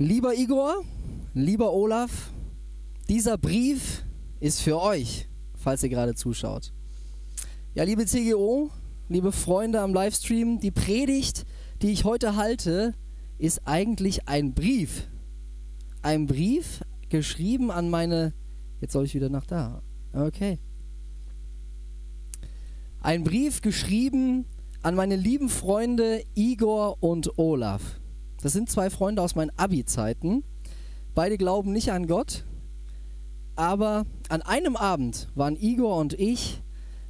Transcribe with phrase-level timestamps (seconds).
[0.00, 0.84] Lieber Igor,
[1.34, 2.32] lieber Olaf,
[3.08, 4.04] dieser Brief
[4.38, 6.72] ist für euch, falls ihr gerade zuschaut.
[7.74, 8.70] Ja, liebe CGO,
[9.08, 11.44] liebe Freunde am Livestream, die Predigt,
[11.82, 12.94] die ich heute halte,
[13.38, 15.08] ist eigentlich ein Brief.
[16.00, 18.34] Ein Brief geschrieben an meine.
[18.80, 19.82] Jetzt soll ich wieder nach da.
[20.12, 20.60] Okay.
[23.00, 24.44] Ein Brief geschrieben
[24.80, 27.98] an meine lieben Freunde Igor und Olaf.
[28.42, 30.44] Das sind zwei Freunde aus meinen Abi-Zeiten.
[31.14, 32.44] Beide glauben nicht an Gott,
[33.56, 36.62] aber an einem Abend waren Igor und ich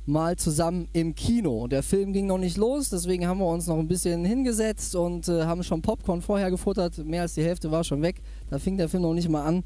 [0.06, 1.66] mal zusammen im Kino.
[1.66, 5.28] Der Film ging noch nicht los, deswegen haben wir uns noch ein bisschen hingesetzt und
[5.28, 6.96] äh, haben schon Popcorn vorher gefuttert.
[7.05, 8.22] Mehr als die Hälfte war schon weg.
[8.48, 9.64] Da fing der Film noch nicht mal an.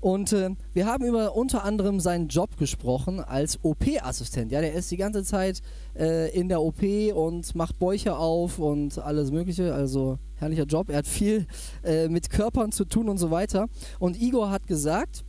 [0.00, 4.50] Und äh, wir haben über unter anderem seinen Job gesprochen als OP-Assistent.
[4.50, 5.60] Ja, der ist die ganze Zeit
[5.98, 6.82] äh, in der OP
[7.14, 9.74] und macht Bäuche auf und alles Mögliche.
[9.74, 10.88] Also herrlicher Job.
[10.88, 11.46] Er hat viel
[11.84, 13.68] äh, mit Körpern zu tun und so weiter.
[13.98, 15.24] Und Igor hat gesagt,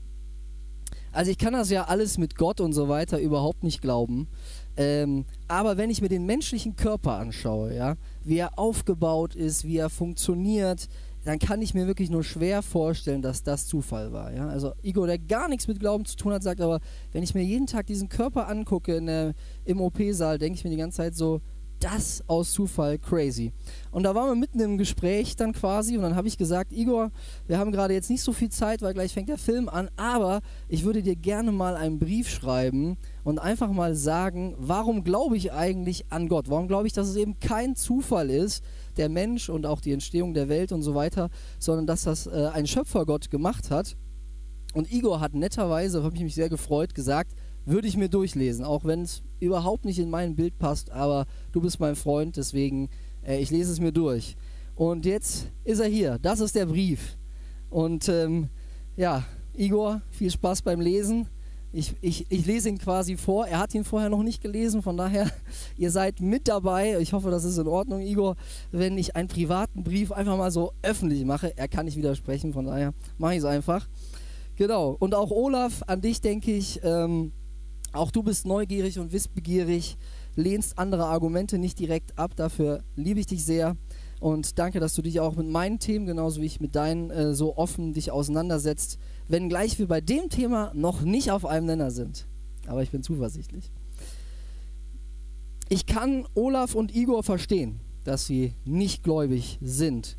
[1.11, 4.29] also ich kann das ja alles mit Gott und so weiter überhaupt nicht glauben.
[4.77, 9.77] Ähm, aber wenn ich mir den menschlichen Körper anschaue, ja, wie er aufgebaut ist, wie
[9.77, 10.87] er funktioniert,
[11.23, 14.33] dann kann ich mir wirklich nur schwer vorstellen, dass das Zufall war.
[14.33, 14.47] Ja?
[14.47, 16.79] Also Igor, der gar nichts mit Glauben zu tun hat, sagt aber,
[17.11, 19.33] wenn ich mir jeden Tag diesen Körper angucke der,
[19.65, 21.41] im OP-Saal, denke ich mir die ganze Zeit so,
[21.81, 23.51] das aus Zufall crazy.
[23.91, 27.11] Und da waren wir mitten im Gespräch dann quasi und dann habe ich gesagt, Igor,
[27.47, 30.41] wir haben gerade jetzt nicht so viel Zeit, weil gleich fängt der Film an, aber
[30.69, 35.51] ich würde dir gerne mal einen Brief schreiben und einfach mal sagen, warum glaube ich
[35.51, 36.49] eigentlich an Gott?
[36.49, 38.63] Warum glaube ich, dass es eben kein Zufall ist,
[38.97, 42.49] der Mensch und auch die Entstehung der Welt und so weiter, sondern dass das äh,
[42.53, 43.95] ein Schöpfergott gemacht hat.
[44.73, 47.33] Und Igor hat netterweise, habe ich mich sehr gefreut, gesagt,
[47.65, 51.61] würde ich mir durchlesen, auch wenn es überhaupt nicht in mein Bild passt, aber du
[51.61, 52.89] bist mein Freund, deswegen
[53.23, 54.35] äh, ich lese es mir durch.
[54.75, 57.17] Und jetzt ist er hier, das ist der Brief.
[57.69, 58.49] Und ähm,
[58.95, 59.23] ja,
[59.55, 61.27] Igor, viel Spaß beim Lesen.
[61.73, 63.47] Ich, ich, ich lese ihn quasi vor.
[63.47, 65.31] Er hat ihn vorher noch nicht gelesen, von daher,
[65.77, 66.99] ihr seid mit dabei.
[66.99, 68.35] Ich hoffe, das ist in Ordnung, Igor,
[68.71, 71.57] wenn ich einen privaten Brief einfach mal so öffentlich mache.
[71.57, 73.87] Er kann nicht widersprechen, von daher mache ich es einfach.
[74.57, 74.95] Genau.
[74.99, 77.31] Und auch Olaf, an dich denke ich, ähm,
[77.93, 79.97] auch du bist neugierig und wissbegierig,
[80.35, 82.35] lehnst andere Argumente nicht direkt ab.
[82.35, 83.75] Dafür liebe ich dich sehr
[84.21, 87.33] und danke, dass du dich auch mit meinen Themen, genauso wie ich mit deinen, äh,
[87.33, 88.99] so offen dich auseinandersetzt.
[89.31, 92.27] Wenngleich wir bei dem Thema noch nicht auf einem Nenner sind.
[92.67, 93.71] Aber ich bin zuversichtlich.
[95.69, 100.17] Ich kann Olaf und Igor verstehen, dass sie nicht gläubig sind.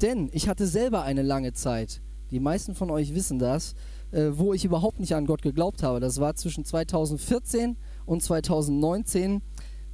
[0.00, 3.74] Denn ich hatte selber eine lange Zeit, die meisten von euch wissen das,
[4.12, 5.98] äh, wo ich überhaupt nicht an Gott geglaubt habe.
[5.98, 9.42] Das war zwischen 2014 und 2019.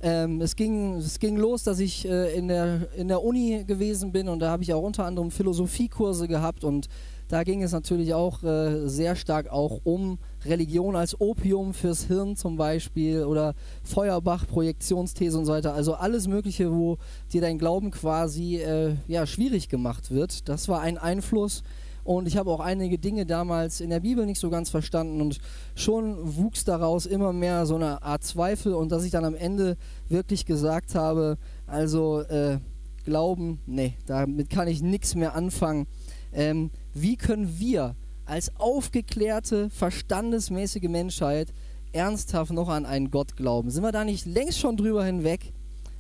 [0.01, 4.13] Ähm, es, ging, es ging los, dass ich äh, in, der, in der Uni gewesen
[4.13, 6.89] bin und da habe ich auch unter anderem Philosophiekurse gehabt und
[7.29, 12.37] da ging es natürlich auch äh, sehr stark auch um Religion als Opium fürs Hirn
[12.37, 15.75] zum Beispiel oder Feuerbach, Projektionsthese und so weiter.
[15.75, 16.97] Also alles Mögliche, wo
[17.33, 20.49] dir dein Glauben quasi äh, ja, schwierig gemacht wird.
[20.49, 21.63] Das war ein Einfluss.
[22.09, 25.41] Und ich habe auch einige Dinge damals in der Bibel nicht so ganz verstanden und
[25.75, 29.77] schon wuchs daraus immer mehr so eine Art Zweifel und dass ich dann am Ende
[30.09, 31.37] wirklich gesagt habe,
[31.67, 32.61] also äh,
[33.05, 35.87] Glauben, nee, damit kann ich nichts mehr anfangen.
[36.33, 41.53] Ähm, wie können wir als aufgeklärte, verstandesmäßige Menschheit
[41.93, 43.71] ernsthaft noch an einen Gott glauben?
[43.71, 45.53] Sind wir da nicht längst schon drüber hinweg?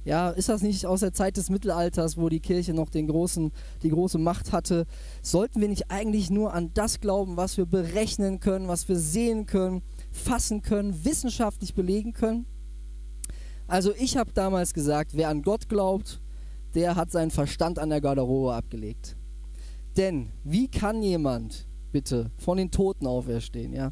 [0.09, 3.53] Ja, ist das nicht aus der Zeit des Mittelalters, wo die Kirche noch den großen,
[3.83, 4.87] die große Macht hatte?
[5.21, 9.44] Sollten wir nicht eigentlich nur an das glauben, was wir berechnen können, was wir sehen
[9.44, 12.47] können, fassen können, wissenschaftlich belegen können?
[13.67, 16.22] Also ich habe damals gesagt, wer an Gott glaubt,
[16.75, 19.18] der hat seinen Verstand an der Garderobe abgelegt.
[19.99, 23.91] Denn wie kann jemand bitte von den Toten auferstehen, ja?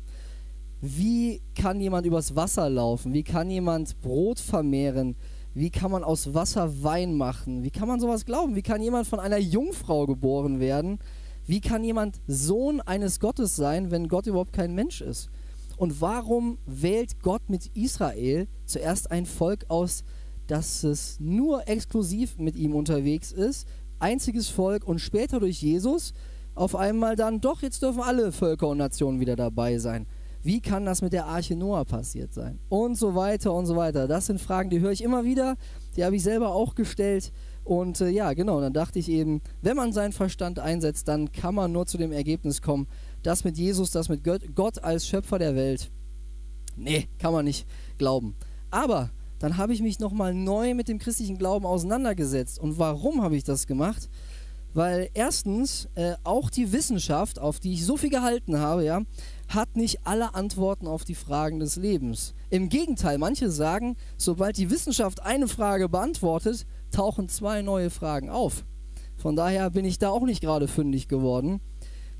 [0.81, 3.13] Wie kann jemand übers Wasser laufen?
[3.13, 5.17] Wie kann jemand Brot vermehren?
[5.53, 7.65] Wie kann man aus Wasser Wein machen?
[7.65, 8.55] Wie kann man sowas glauben?
[8.55, 11.01] Wie kann jemand von einer Jungfrau geboren werden?
[11.45, 15.29] Wie kann jemand Sohn eines Gottes sein, wenn Gott überhaupt kein Mensch ist?
[15.77, 20.05] Und warum wählt Gott mit Israel zuerst ein Volk aus,
[20.47, 23.67] das es nur exklusiv mit ihm unterwegs ist,
[23.99, 26.13] einziges Volk und später durch Jesus
[26.55, 30.07] auf einmal dann doch, jetzt dürfen alle Völker und Nationen wieder dabei sein?
[30.43, 32.61] Wie kann das mit der Arche Noah passiert sein?
[32.69, 34.07] Und so weiter und so weiter.
[34.07, 35.57] Das sind Fragen, die höre ich immer wieder.
[35.97, 37.33] Die habe ich selber auch gestellt.
[37.65, 41.55] Und äh, ja, genau, dann dachte ich eben, wenn man seinen Verstand einsetzt, dann kann
[41.57, 42.87] man nur zu dem Ergebnis kommen,
[43.25, 45.91] dass mit Jesus, das mit Gott als Schöpfer der Welt,
[46.77, 47.67] nee, kann man nicht
[47.99, 48.37] glauben.
[48.71, 52.59] Aber dann habe ich mich nochmal neu mit dem christlichen Glauben auseinandergesetzt.
[52.59, 54.09] Und warum habe ich das gemacht?
[54.77, 59.01] Weil erstens, äh, auch die Wissenschaft, auf die ich so viel gehalten habe, ja,
[59.49, 62.35] hat nicht alle Antworten auf die Fragen des Lebens.
[62.51, 68.65] Im Gegenteil, manche sagen, sobald die Wissenschaft eine Frage beantwortet, tauchen zwei neue Fragen auf.
[69.17, 71.61] Von daher bin ich da auch nicht gerade fündig geworden.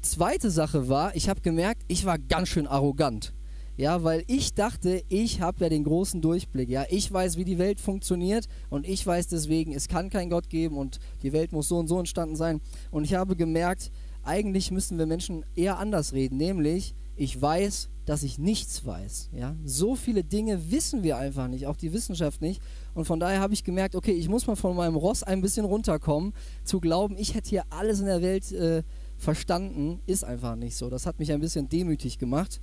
[0.01, 3.35] Zweite Sache war, ich habe gemerkt, ich war ganz schön arrogant.
[3.77, 6.71] Ja, weil ich dachte, ich habe ja den großen Durchblick.
[6.71, 10.49] Ja, ich weiß, wie die Welt funktioniert und ich weiß deswegen, es kann keinen Gott
[10.49, 12.61] geben und die Welt muss so und so entstanden sein.
[12.91, 13.91] Und ich habe gemerkt,
[14.23, 19.31] eigentlich müssen wir Menschen eher anders reden, nämlich ich weiß, dass ich nichts weiß.
[19.33, 22.63] Ja, so viele Dinge wissen wir einfach nicht, auch die Wissenschaft nicht.
[22.95, 25.65] Und von daher habe ich gemerkt, okay, ich muss mal von meinem Ross ein bisschen
[25.65, 26.33] runterkommen,
[26.65, 28.83] zu glauben, ich hätte hier alles in der Welt äh,
[29.17, 30.89] verstanden, ist einfach nicht so.
[30.89, 32.61] Das hat mich ein bisschen demütig gemacht.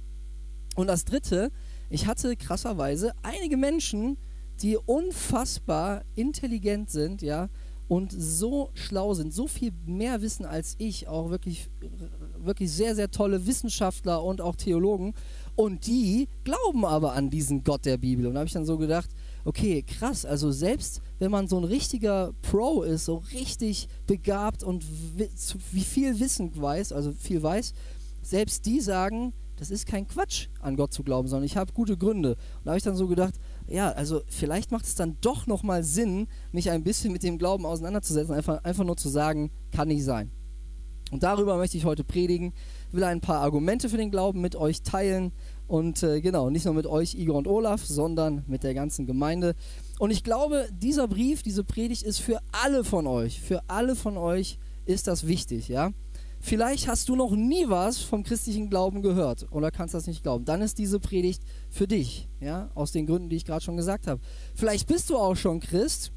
[0.75, 1.51] Und das Dritte,
[1.89, 4.17] ich hatte krasserweise einige Menschen,
[4.61, 7.49] die unfassbar intelligent sind, ja,
[7.87, 11.69] und so schlau sind, so viel mehr wissen als ich, auch wirklich,
[12.37, 15.13] wirklich sehr, sehr tolle Wissenschaftler und auch Theologen.
[15.55, 18.25] Und die glauben aber an diesen Gott der Bibel.
[18.25, 19.09] Und da habe ich dann so gedacht,
[19.45, 24.85] okay, krass, also selbst wenn man so ein richtiger Pro ist, so richtig begabt und
[25.71, 27.73] wie viel Wissen weiß, also viel weiß,
[28.23, 31.97] selbst die sagen, das ist kein Quatsch, an Gott zu glauben, sondern ich habe gute
[31.97, 32.31] Gründe.
[32.31, 35.85] Und da habe ich dann so gedacht, ja, also vielleicht macht es dann doch nochmal
[35.85, 40.03] Sinn, mich ein bisschen mit dem Glauben auseinanderzusetzen, einfach, einfach nur zu sagen, kann nicht
[40.03, 40.31] sein.
[41.11, 42.51] Und darüber möchte ich heute predigen,
[42.91, 45.31] will ein paar Argumente für den Glauben mit euch teilen
[45.65, 49.55] und äh, genau, nicht nur mit euch, Igor und Olaf, sondern mit der ganzen Gemeinde.
[49.97, 54.17] Und ich glaube, dieser Brief, diese Predigt ist für alle von euch, für alle von
[54.17, 55.91] euch ist das wichtig, ja.
[56.45, 60.43] Vielleicht hast du noch nie was vom christlichen Glauben gehört oder kannst das nicht glauben.
[60.43, 64.07] Dann ist diese Predigt für dich, ja, aus den Gründen, die ich gerade schon gesagt
[64.07, 64.19] habe.
[64.53, 66.11] Vielleicht bist du auch schon Christ,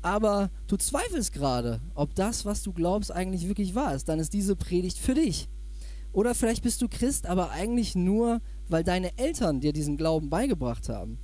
[0.00, 4.08] aber du zweifelst gerade, ob das, was du glaubst, eigentlich wirklich wahr ist.
[4.08, 5.48] Dann ist diese Predigt für dich.
[6.12, 10.88] Oder vielleicht bist du Christ, aber eigentlich nur, weil deine Eltern dir diesen Glauben beigebracht
[10.90, 11.18] haben.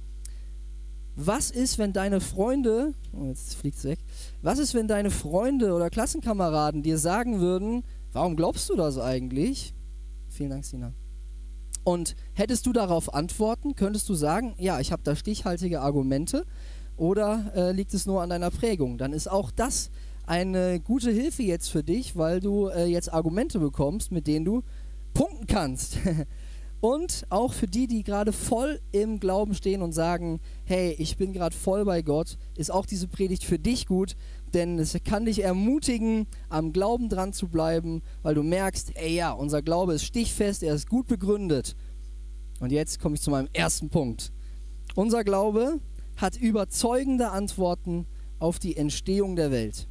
[1.15, 4.01] Was ist, wenn deine Freunde, oh, jetzt fliegt es weg,
[4.43, 7.85] was ist, wenn deine Freunde oder Klassenkameraden dir sagen würden,
[8.19, 9.75] Warum glaubst du das eigentlich?
[10.29, 10.93] Vielen Dank, Sina.
[11.85, 16.45] Und hättest du darauf antworten, könntest du sagen, ja, ich habe da stichhaltige Argumente
[16.97, 18.99] oder äh, liegt es nur an deiner Prägung?
[18.99, 19.91] Dann ist auch das
[20.27, 24.65] eine gute Hilfe jetzt für dich, weil du äh, jetzt Argumente bekommst, mit denen du
[25.15, 25.99] punkten kannst.
[26.81, 31.33] und auch für die, die gerade voll im Glauben stehen und sagen, hey, ich bin
[31.33, 34.17] gerade voll bei Gott, ist auch diese Predigt für dich gut,
[34.55, 39.33] denn es kann dich ermutigen, am Glauben dran zu bleiben, weil du merkst, ey ja,
[39.33, 41.75] unser Glaube ist stichfest, er ist gut begründet.
[42.61, 44.33] Und jetzt komme ich zu meinem ersten Punkt.
[44.95, 45.81] Unser Glaube
[46.17, 48.07] hat überzeugende Antworten
[48.39, 49.89] auf die Entstehung der Welt.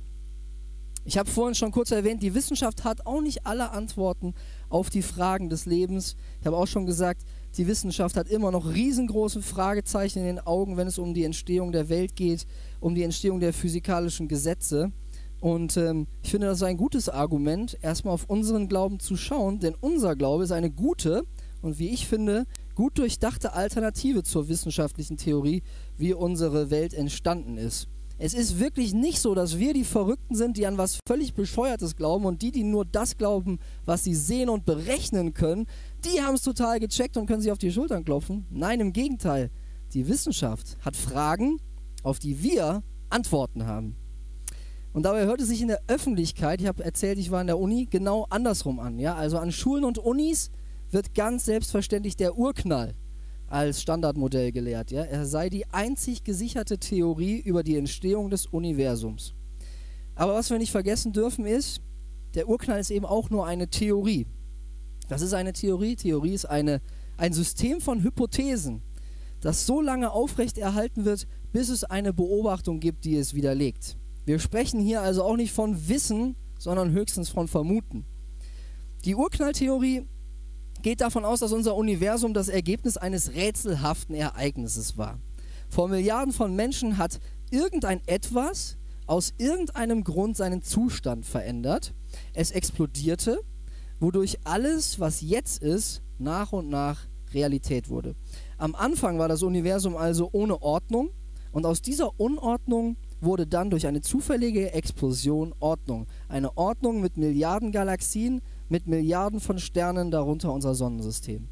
[1.06, 4.34] Ich habe vorhin schon kurz erwähnt, die Wissenschaft hat auch nicht alle Antworten
[4.70, 6.16] auf die Fragen des Lebens.
[6.40, 7.24] Ich habe auch schon gesagt,
[7.58, 11.72] die Wissenschaft hat immer noch riesengroße Fragezeichen in den Augen, wenn es um die Entstehung
[11.72, 12.46] der Welt geht
[12.80, 14.92] um die Entstehung der physikalischen Gesetze.
[15.40, 19.60] Und ähm, ich finde, das ist ein gutes Argument, erstmal auf unseren Glauben zu schauen,
[19.60, 21.24] denn unser Glaube ist eine gute
[21.62, 25.62] und wie ich finde, gut durchdachte Alternative zur wissenschaftlichen Theorie,
[25.98, 27.88] wie unsere Welt entstanden ist.
[28.20, 31.96] Es ist wirklich nicht so, dass wir die Verrückten sind, die an was völlig Bescheuertes
[31.96, 35.68] glauben und die, die nur das glauben, was sie sehen und berechnen können,
[36.04, 38.48] die haben es total gecheckt und können sich auf die Schultern klopfen.
[38.50, 39.52] Nein, im Gegenteil.
[39.94, 41.60] Die Wissenschaft hat Fragen,
[42.02, 43.96] auf die wir Antworten haben.
[44.94, 47.60] Und dabei hört es sich in der Öffentlichkeit, ich habe erzählt, ich war in der
[47.60, 48.98] Uni, genau andersrum an.
[48.98, 49.14] Ja?
[49.14, 50.50] Also an Schulen und Unis
[50.90, 52.96] wird ganz selbstverständlich der Urknall
[53.48, 54.92] als Standardmodell gelehrt.
[54.92, 55.04] Ja?
[55.04, 59.34] Er sei die einzig gesicherte Theorie über die Entstehung des Universums.
[60.16, 61.82] Aber was wir nicht vergessen dürfen ist,
[62.34, 64.28] der Urknall ist eben auch nur eine Theorie.
[65.10, 65.96] Was ist eine Theorie?
[65.96, 66.82] Theorie ist eine,
[67.18, 68.82] ein System von Hypothesen,
[69.40, 73.98] das so lange aufrechterhalten wird, bis es eine Beobachtung gibt, die es widerlegt.
[74.26, 78.06] Wir sprechen hier also auch nicht von Wissen, sondern höchstens von Vermuten.
[79.06, 80.06] Die Urknalltheorie
[80.82, 85.20] geht davon aus, dass unser Universum das Ergebnis eines rätselhaften Ereignisses war.
[85.70, 87.20] Vor Milliarden von Menschen hat
[87.52, 91.94] irgendein etwas aus irgendeinem Grund seinen Zustand verändert.
[92.34, 93.42] Es explodierte,
[94.00, 98.16] wodurch alles, was jetzt ist, nach und nach Realität wurde.
[98.58, 101.10] Am Anfang war das Universum also ohne Ordnung
[101.52, 106.08] und aus dieser Unordnung wurde dann durch eine zufällige Explosion Ordnung.
[106.28, 111.48] Eine Ordnung mit Milliarden Galaxien, mit Milliarden von Sternen, darunter unser Sonnensystem.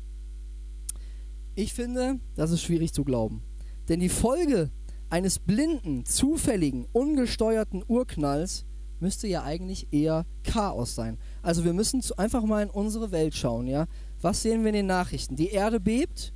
[1.56, 3.42] Ich finde, das ist schwierig zu glauben.
[3.88, 4.72] Denn die Folge
[5.10, 8.66] eines blinden, zufälligen, ungesteuerten Urknalls
[9.00, 11.18] müsste ja eigentlich eher Chaos sein.
[11.42, 13.86] Also wir müssen einfach mal in unsere Welt schauen, ja.
[14.22, 15.36] Was sehen wir in den Nachrichten?
[15.36, 16.34] Die Erde bebt,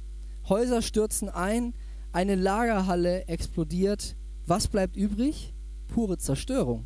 [0.48, 1.74] Häuser stürzen ein,
[2.12, 4.16] eine Lagerhalle explodiert.
[4.46, 5.54] Was bleibt übrig?
[5.88, 6.86] Pure Zerstörung.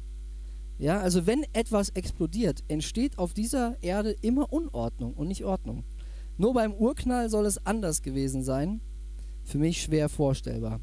[0.77, 5.83] Ja, also wenn etwas explodiert, entsteht auf dieser Erde immer Unordnung und nicht Ordnung.
[6.37, 8.81] Nur beim Urknall soll es anders gewesen sein.
[9.43, 10.79] Für mich schwer vorstellbar.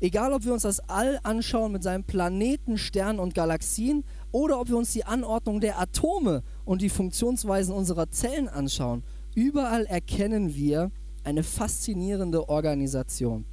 [0.00, 4.68] Egal, ob wir uns das All anschauen mit seinen Planeten, Sternen und Galaxien oder ob
[4.68, 9.02] wir uns die Anordnung der Atome und die Funktionsweisen unserer Zellen anschauen,
[9.34, 10.90] überall erkennen wir
[11.24, 13.44] eine faszinierende Organisation.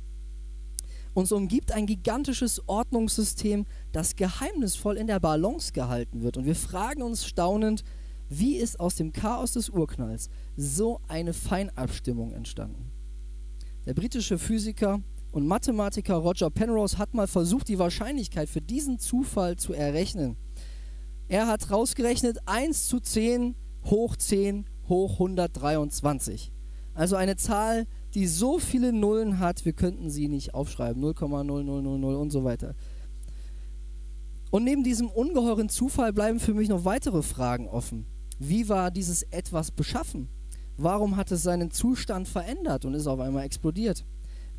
[1.13, 6.37] Uns umgibt ein gigantisches Ordnungssystem, das geheimnisvoll in der Balance gehalten wird.
[6.37, 7.83] Und wir fragen uns staunend,
[8.29, 12.91] wie ist aus dem Chaos des Urknalls so eine Feinabstimmung entstanden?
[13.85, 19.55] Der britische Physiker und Mathematiker Roger Penrose hat mal versucht, die Wahrscheinlichkeit für diesen Zufall
[19.55, 20.37] zu errechnen.
[21.27, 23.55] Er hat rausgerechnet 1 zu 10
[23.85, 26.51] hoch 10 hoch 123.
[26.93, 31.03] Also eine Zahl, die so viele Nullen hat, wir könnten sie nicht aufschreiben.
[31.03, 32.75] 0,0000 und so weiter.
[34.51, 38.05] Und neben diesem ungeheuren Zufall bleiben für mich noch weitere Fragen offen.
[38.39, 40.29] Wie war dieses etwas beschaffen?
[40.77, 44.05] Warum hat es seinen Zustand verändert und ist auf einmal explodiert?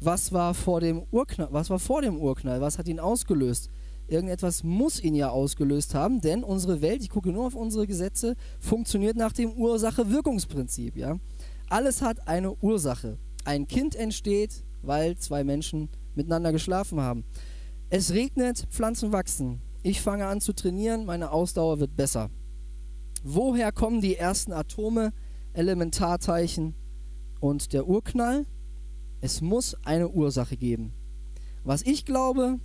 [0.00, 1.48] Was war vor dem Urknall?
[1.50, 2.60] Was war vor dem Urknall?
[2.60, 3.68] Was hat ihn ausgelöst?
[4.06, 8.34] Irgendetwas muss ihn ja ausgelöst haben, denn unsere Welt, ich gucke nur auf unsere Gesetze,
[8.58, 10.96] funktioniert nach dem Ursache-Wirkungsprinzip.
[10.96, 11.18] Ja?
[11.68, 13.18] Alles hat eine Ursache.
[13.44, 17.24] Ein Kind entsteht, weil zwei Menschen miteinander geschlafen haben.
[17.88, 19.60] Es regnet, Pflanzen wachsen.
[19.82, 22.28] Ich fange an zu trainieren, meine Ausdauer wird besser.
[23.22, 25.12] Woher kommen die ersten Atome,
[25.54, 26.74] Elementarteilchen
[27.40, 28.44] und der Urknall?
[29.22, 30.92] Es muss eine Ursache geben.
[31.64, 32.58] Was ich glaube,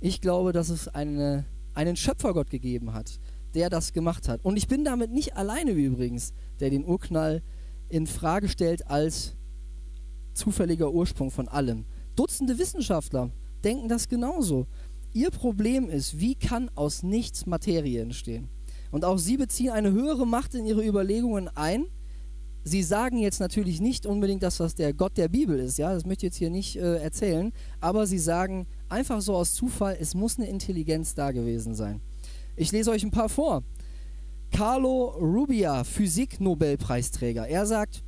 [0.00, 3.20] ich glaube, dass es eine, einen Schöpfergott gegeben hat,
[3.54, 4.42] der das gemacht hat.
[4.42, 7.42] Und ich bin damit nicht alleine übrigens, der den Urknall
[7.90, 9.36] in Frage stellt als
[10.32, 11.84] zufälliger Ursprung von allem.
[12.16, 13.32] Dutzende Wissenschaftler
[13.64, 14.66] denken das genauso.
[15.18, 18.48] Ihr Problem ist, wie kann aus nichts Materie entstehen?
[18.92, 21.86] Und auch sie beziehen eine höhere Macht in ihre Überlegungen ein.
[22.62, 26.26] Sie sagen jetzt natürlich nicht unbedingt, das der Gott der Bibel ist, ja, das möchte
[26.26, 30.38] ich jetzt hier nicht äh, erzählen, aber sie sagen einfach so aus Zufall, es muss
[30.38, 32.00] eine Intelligenz da gewesen sein.
[32.54, 33.64] Ich lese euch ein paar vor.
[34.52, 38.04] Carlo Rubia, Physik-Nobelpreisträger, er sagt,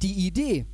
[0.00, 0.64] die Idee,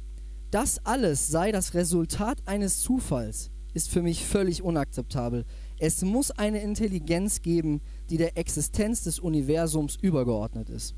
[0.52, 5.44] das alles sei das Resultat eines Zufalls, ist für mich völlig unakzeptabel.
[5.78, 10.94] Es muss eine Intelligenz geben, die der Existenz des Universums übergeordnet ist.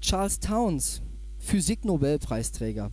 [0.00, 1.02] Charles Towns,
[1.38, 2.90] Physik-Nobelpreisträger.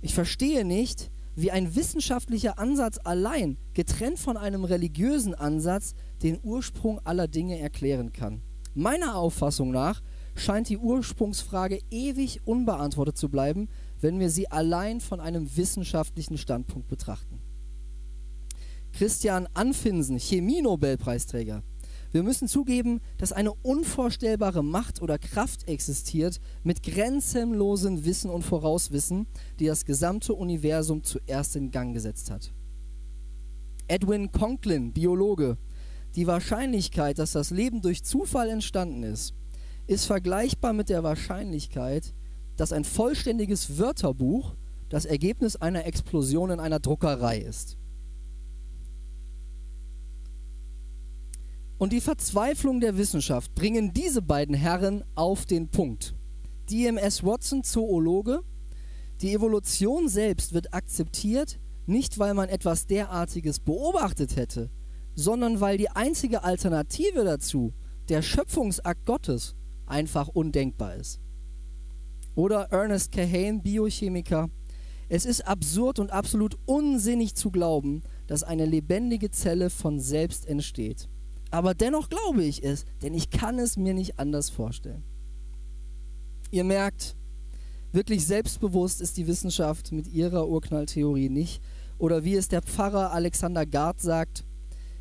[0.00, 7.00] Ich verstehe nicht, wie ein wissenschaftlicher Ansatz allein, getrennt von einem religiösen Ansatz, den Ursprung
[7.04, 8.42] aller Dinge erklären kann.
[8.74, 10.02] Meiner Auffassung nach
[10.34, 13.68] scheint die Ursprungsfrage ewig unbeantwortet zu bleiben,
[14.00, 17.40] wenn wir sie allein von einem wissenschaftlichen Standpunkt betrachten.
[18.92, 21.62] Christian Anfinsen, Chemie-Nobelpreisträger.
[22.10, 29.26] Wir müssen zugeben, dass eine unvorstellbare Macht oder Kraft existiert mit grenzenlosem Wissen und Vorauswissen,
[29.60, 32.52] die das gesamte Universum zuerst in Gang gesetzt hat.
[33.88, 35.58] Edwin Conklin, Biologe.
[36.14, 39.34] Die Wahrscheinlichkeit, dass das Leben durch Zufall entstanden ist,
[39.86, 42.14] ist vergleichbar mit der Wahrscheinlichkeit,
[42.56, 44.54] dass ein vollständiges Wörterbuch
[44.88, 47.77] das Ergebnis einer Explosion in einer Druckerei ist.
[51.78, 56.16] Und die Verzweiflung der Wissenschaft bringen diese beiden Herren auf den Punkt.
[56.68, 58.40] DMS Watson, Zoologe,
[59.20, 64.70] die Evolution selbst wird akzeptiert, nicht weil man etwas derartiges beobachtet hätte,
[65.14, 67.72] sondern weil die einzige Alternative dazu,
[68.08, 69.54] der Schöpfungsakt Gottes,
[69.86, 71.20] einfach undenkbar ist.
[72.34, 74.50] Oder Ernest Kahane, Biochemiker.
[75.08, 81.08] Es ist absurd und absolut unsinnig zu glauben, dass eine lebendige Zelle von selbst entsteht.
[81.50, 85.02] Aber dennoch glaube ich es, denn ich kann es mir nicht anders vorstellen.
[86.50, 87.16] Ihr merkt,
[87.92, 91.62] wirklich selbstbewusst ist die Wissenschaft mit ihrer Urknalltheorie nicht.
[91.98, 94.44] Oder wie es der Pfarrer Alexander Gard sagt,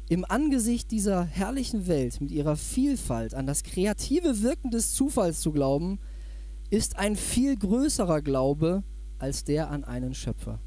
[0.09, 5.51] im Angesicht dieser herrlichen Welt mit ihrer Vielfalt an das kreative Wirken des Zufalls zu
[5.51, 5.99] glauben,
[6.69, 8.83] ist ein viel größerer Glaube
[9.19, 10.59] als der an einen Schöpfer.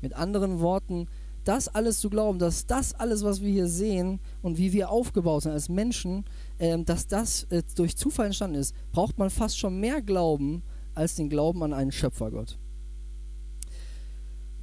[0.00, 1.06] Mit anderen Worten,
[1.48, 5.44] das alles zu glauben, dass das alles, was wir hier sehen und wie wir aufgebaut
[5.44, 6.26] sind als Menschen,
[6.58, 10.62] äh, dass das äh, durch Zufall entstanden ist, braucht man fast schon mehr Glauben
[10.94, 12.58] als den Glauben an einen Schöpfergott.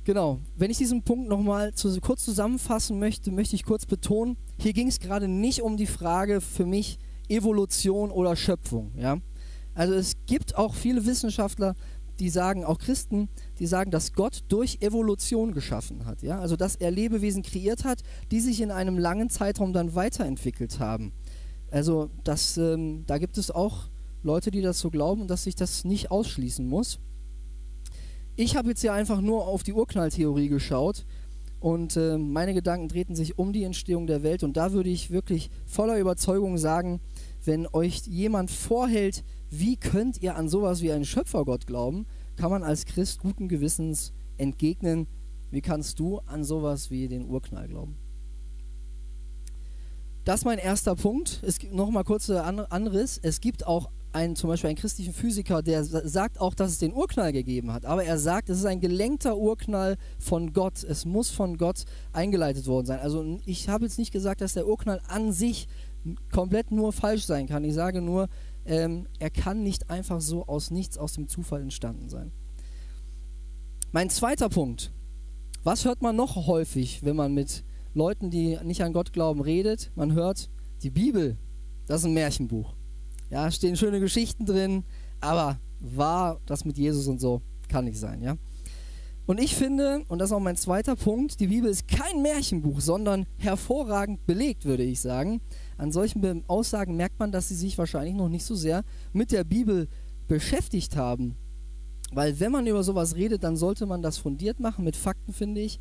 [0.04, 4.74] Genau, wenn ich diesen Punkt nochmal zu, kurz zusammenfassen möchte, möchte ich kurz betonen, hier
[4.74, 8.92] ging es gerade nicht um die Frage für mich Evolution oder Schöpfung.
[8.96, 9.18] Ja?
[9.74, 11.74] Also es gibt auch viele Wissenschaftler,
[12.20, 13.30] die sagen, auch Christen,
[13.60, 16.22] die sagen, dass Gott durch Evolution geschaffen hat.
[16.22, 16.40] Ja?
[16.40, 21.14] Also dass er Lebewesen kreiert hat, die sich in einem langen Zeitraum dann weiterentwickelt haben.
[21.72, 23.90] Also das, ähm, da gibt es auch
[24.24, 27.00] Leute, die das so glauben und dass sich das nicht ausschließen muss.
[28.36, 31.06] Ich habe jetzt hier einfach nur auf die Urknalltheorie geschaut
[31.60, 35.12] und äh, meine Gedanken drehten sich um die Entstehung der Welt und da würde ich
[35.12, 37.00] wirklich voller Überzeugung sagen,
[37.44, 39.24] wenn euch jemand vorhält,
[39.60, 44.14] wie könnt ihr an sowas wie einen Schöpfergott glauben, kann man als Christ guten Gewissens
[44.38, 45.08] entgegnen,
[45.52, 47.98] wie kannst du an sowas wie den Urknall glauben?
[50.26, 51.42] Das ist mein erster Punkt.
[51.44, 53.20] Es gibt noch mal kurzer Anriss.
[53.22, 56.94] Es gibt auch einen, zum Beispiel einen christlichen Physiker, der sagt auch, dass es den
[56.94, 57.86] Urknall gegeben hat.
[57.86, 60.84] Aber er sagt, es ist ein gelenkter Urknall von Gott.
[60.84, 63.00] Es muss von Gott eingeleitet worden sein.
[63.02, 65.68] Also ich habe jetzt nicht gesagt, dass der Urknall an sich
[66.32, 67.64] komplett nur falsch sein kann.
[67.64, 68.28] Ich sage nur,
[68.66, 72.32] ähm, er kann nicht einfach so aus nichts, aus dem Zufall entstanden sein.
[73.92, 74.92] Mein zweiter Punkt.
[75.64, 79.92] Was hört man noch häufig, wenn man mit Leuten, die nicht an Gott glauben, redet?
[79.96, 80.50] Man hört,
[80.84, 81.38] die Bibel,
[81.88, 82.76] das ist ein Märchenbuch.
[83.30, 84.84] Ja, stehen schöne Geschichten drin,
[85.22, 88.38] aber war das mit Jesus und so, kann nicht sein, ja.
[89.28, 92.80] Und ich finde, und das ist auch mein zweiter Punkt, die Bibel ist kein Märchenbuch,
[92.80, 95.42] sondern hervorragend belegt, würde ich sagen.
[95.78, 99.44] An solchen Aussagen merkt man, dass sie sich wahrscheinlich noch nicht so sehr mit der
[99.44, 99.88] Bibel
[100.28, 101.36] beschäftigt haben.
[102.12, 105.62] Weil wenn man über sowas redet, dann sollte man das fundiert machen mit Fakten, finde
[105.62, 105.80] ich.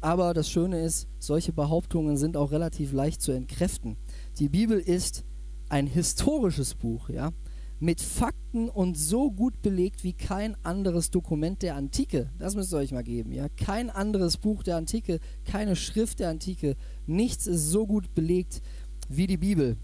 [0.00, 3.96] Aber das Schöne ist, solche Behauptungen sind auch relativ leicht zu entkräften.
[4.38, 5.24] Die Bibel ist
[5.68, 7.32] ein historisches Buch, ja,
[7.78, 12.30] mit Fakten und so gut belegt wie kein anderes Dokument der Antike.
[12.38, 13.48] Das müsst ihr euch mal geben, ja.
[13.48, 18.62] Kein anderes Buch der Antike, keine Schrift der Antike, nichts ist so gut belegt
[19.08, 19.76] wie die Bibel.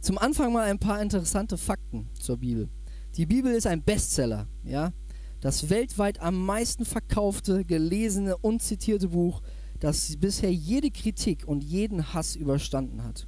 [0.00, 2.68] Zum Anfang mal ein paar interessante Fakten zur Bibel.
[3.16, 4.92] Die Bibel ist ein Bestseller, ja.
[5.40, 9.40] Das weltweit am meisten verkaufte, gelesene und zitierte Buch,
[9.80, 13.26] das bisher jede Kritik und jeden Hass überstanden hat.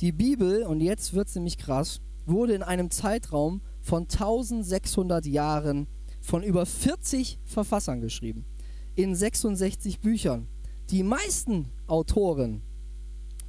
[0.00, 5.88] Die Bibel, und jetzt wird es nämlich krass, wurde in einem Zeitraum von 1600 Jahren
[6.20, 8.44] von über 40 Verfassern geschrieben.
[8.94, 10.48] In 66 Büchern.
[10.90, 12.62] Die meisten Autoren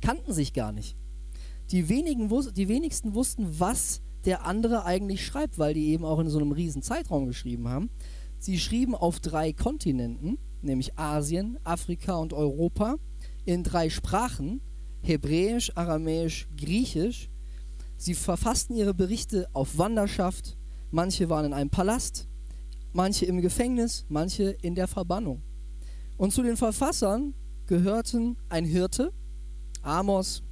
[0.02, 0.98] kannten sich gar nicht.
[1.72, 6.30] Die, wenigen, die wenigsten wussten, was der andere eigentlich schreibt, weil die eben auch in
[6.30, 7.90] so einem riesen Zeitraum geschrieben haben.
[8.40, 12.98] Sie schrieben auf drei Kontinenten, nämlich Asien, Afrika und Europa,
[13.46, 14.62] in drei Sprachen,
[15.02, 17.30] Hebräisch, Aramäisch, Griechisch.
[18.04, 20.58] Sie verfassten ihre Berichte auf Wanderschaft.
[20.92, 22.28] Manche waren in einem Palast,
[22.92, 25.42] manche im Gefängnis, manche in der Verbannung.
[26.18, 27.34] Und zu den Verfassern
[27.66, 29.14] gehörten ein Hirte,
[29.84, 30.44] Amos,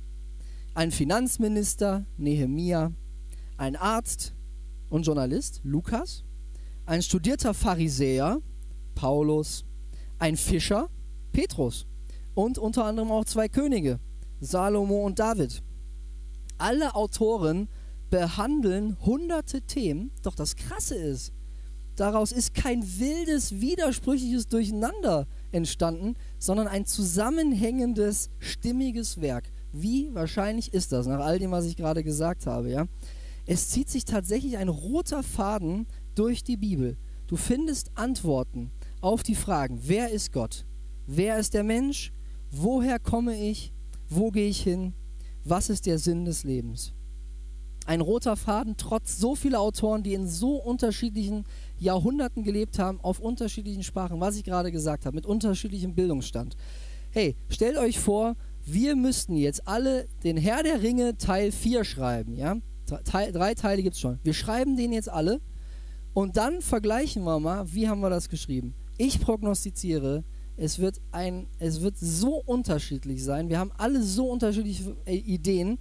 [0.76, 2.94] ein Finanzminister, Nehemia,
[3.58, 4.34] ein Arzt
[4.88, 6.24] und Journalist, Lukas,
[6.86, 8.40] ein studierter Pharisäer,
[8.96, 9.66] Paulus,
[10.20, 10.88] ein Fischer,
[11.34, 11.86] Petrus
[12.34, 14.00] und unter anderem auch zwei Könige,
[14.40, 15.62] Salomo und David.
[16.62, 17.70] Alle Autoren
[18.12, 21.34] behandeln hunderte Themen, doch das Krasse ist,
[21.96, 29.52] daraus ist kein wildes, widersprüchliches Durcheinander entstanden, sondern ein zusammenhängendes, stimmiges Werk.
[29.74, 32.86] Wie wahrscheinlich ist das, nach all dem, was ich gerade gesagt habe, ja?
[33.48, 36.96] Es zieht sich tatsächlich ein roter Faden durch die Bibel.
[37.26, 38.70] Du findest Antworten
[39.02, 40.68] auf die Fragen, wer ist Gott?
[41.08, 42.14] Wer ist der Mensch?
[42.52, 43.74] Woher komme ich?
[44.10, 44.94] Wo gehe ich hin?
[45.44, 46.94] Was ist der Sinn des Lebens?
[47.88, 51.46] Ein roter Faden, trotz so vieler Autoren, die in so unterschiedlichen
[51.80, 56.56] Jahrhunderten gelebt haben, auf unterschiedlichen Sprachen, was ich gerade gesagt habe, mit unterschiedlichem Bildungsstand.
[57.10, 62.36] Hey, stellt euch vor, wir müssten jetzt alle den Herr der Ringe Teil 4 schreiben,
[62.36, 62.58] ja?
[63.04, 64.20] Teil, drei Teile gibt es schon.
[64.24, 65.42] Wir schreiben den jetzt alle
[66.14, 68.76] und dann vergleichen wir mal, wie haben wir das geschrieben.
[68.98, 70.24] Ich prognostiziere,
[70.58, 73.50] es wird, ein, es wird so unterschiedlich sein.
[73.50, 75.80] Wir haben alle so unterschiedliche äh, Ideen.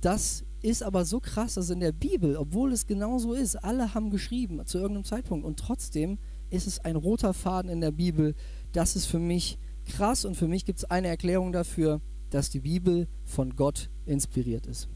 [0.00, 4.10] Das ist aber so krass, dass in der Bibel, obwohl es genauso ist, alle haben
[4.10, 6.18] geschrieben zu irgendeinem Zeitpunkt und trotzdem
[6.50, 8.34] ist es ein roter Faden in der Bibel.
[8.72, 12.60] Das ist für mich krass und für mich gibt es eine Erklärung dafür, dass die
[12.60, 14.88] Bibel von Gott inspiriert ist.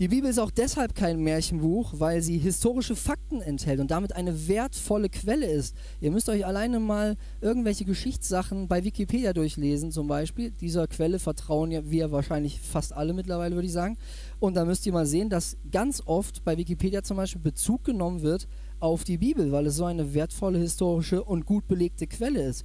[0.00, 4.48] Die Bibel ist auch deshalb kein Märchenbuch, weil sie historische Fakten enthält und damit eine
[4.48, 5.76] wertvolle Quelle ist.
[6.00, 10.50] Ihr müsst euch alleine mal irgendwelche Geschichtssachen bei Wikipedia durchlesen, zum Beispiel.
[10.50, 13.96] Dieser Quelle vertrauen wir wahrscheinlich fast alle mittlerweile, würde ich sagen.
[14.40, 18.22] Und da müsst ihr mal sehen, dass ganz oft bei Wikipedia zum Beispiel Bezug genommen
[18.22, 18.48] wird
[18.80, 22.64] auf die Bibel, weil es so eine wertvolle historische und gut belegte Quelle ist.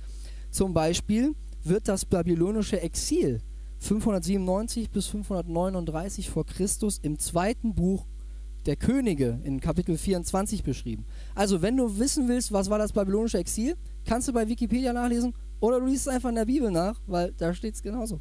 [0.49, 3.43] Zum Beispiel wird das babylonische Exil
[3.79, 8.05] 597 bis 539 vor Christus im zweiten Buch
[8.65, 11.05] der Könige in Kapitel 24 beschrieben.
[11.33, 15.33] Also, wenn du wissen willst, was war das babylonische Exil, kannst du bei Wikipedia nachlesen
[15.59, 18.19] oder du liest es einfach in der Bibel nach, weil da steht es genauso.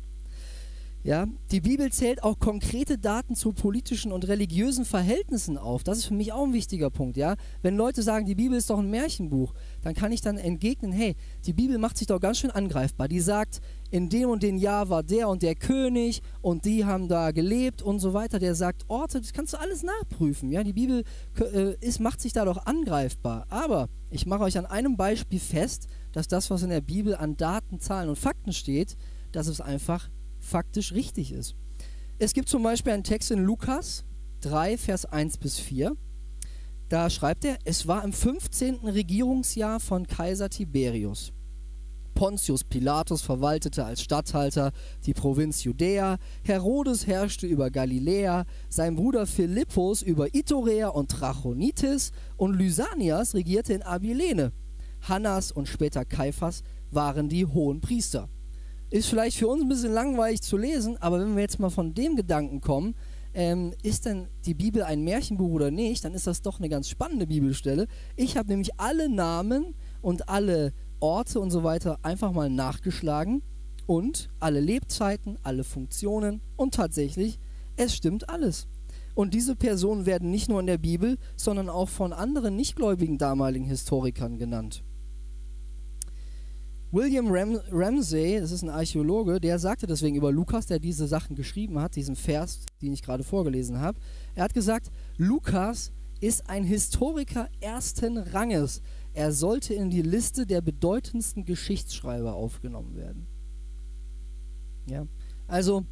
[1.05, 5.85] Ja, die Bibel zählt auch konkrete Daten zu politischen und religiösen Verhältnissen auf.
[5.85, 7.17] Das ist für mich auch ein wichtiger Punkt.
[7.17, 10.93] Ja, wenn Leute sagen, die Bibel ist doch ein Märchenbuch, dann kann ich dann entgegnen:
[10.93, 13.09] Hey, die Bibel macht sich doch ganz schön angreifbar.
[13.09, 13.61] Die sagt,
[13.91, 17.81] in dem und dem Jahr war der und der König und die haben da gelebt
[17.83, 18.39] und so weiter.
[18.39, 20.51] Der sagt Orte, das kannst du alles nachprüfen.
[20.51, 21.05] Ja, die Bibel
[21.41, 23.47] äh, ist, macht sich da doch angreifbar.
[23.49, 27.37] Aber ich mache euch an einem Beispiel fest, dass das, was in der Bibel an
[27.37, 28.97] Daten, Zahlen und Fakten steht,
[29.33, 30.11] dass es einfach
[30.41, 31.55] faktisch richtig ist.
[32.19, 34.05] Es gibt zum Beispiel einen Text in Lukas
[34.41, 35.97] 3, Vers 1 bis 4.
[36.89, 38.77] Da schreibt er, es war im 15.
[38.87, 41.33] Regierungsjahr von Kaiser Tiberius.
[42.15, 44.73] Pontius Pilatus verwaltete als Statthalter
[45.05, 52.55] die Provinz Judäa, Herodes herrschte über Galiläa, sein Bruder Philippus über Itorea und Trachonitis und
[52.55, 54.53] Lysanias regierte in Abilene.
[55.03, 58.29] Hannas und später Kaiphas waren die hohen Priester.
[58.91, 61.93] Ist vielleicht für uns ein bisschen langweilig zu lesen, aber wenn wir jetzt mal von
[61.93, 62.95] dem Gedanken kommen,
[63.39, 66.89] ähm, ist denn die Bibel ein Märchenbuch oder nicht, dann ist das doch eine ganz
[66.89, 67.87] spannende Bibelstelle.
[68.17, 73.43] Ich habe nämlich alle Namen und alle Orte und so weiter einfach mal nachgeschlagen
[73.87, 77.39] und alle Lebzeiten, alle Funktionen und tatsächlich,
[77.77, 78.67] es stimmt alles.
[79.15, 83.67] Und diese Personen werden nicht nur in der Bibel, sondern auch von anderen nichtgläubigen damaligen
[83.67, 84.83] Historikern genannt.
[86.91, 91.37] William Ram Ramsey, das ist ein Archäologe, der sagte deswegen über Lukas, der diese Sachen
[91.37, 94.01] geschrieben hat, diesen Vers, den ich gerade vorgelesen habe.
[94.35, 98.81] Er hat gesagt, Lukas ist ein Historiker ersten Ranges.
[99.13, 103.27] Er sollte in die Liste der bedeutendsten Geschichtsschreiber aufgenommen werden.
[104.87, 105.07] Ja,
[105.47, 105.85] also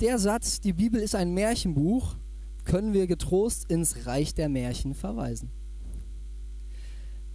[0.00, 2.16] der Satz, die Bibel ist ein Märchenbuch,
[2.64, 5.50] können wir getrost ins Reich der Märchen verweisen.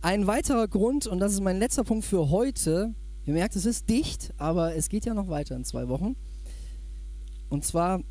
[0.02, 2.94] Ein weiterer Grund, und das ist mein letzter Punkt für heute,
[3.26, 6.16] ihr merkt, es ist dicht, aber es geht ja noch weiter in zwei Wochen.
[7.50, 8.02] Und zwar